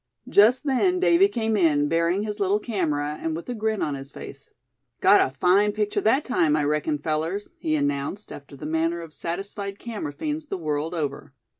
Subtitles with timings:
[0.27, 4.09] Just then Davy came in, bearing his little camera, and with a grin on his
[4.09, 4.49] face.
[4.99, 9.13] "Got a fine picture that time, I reckon, fellers," he announced, after the manner of
[9.13, 11.35] satisfied camera fiends the world over.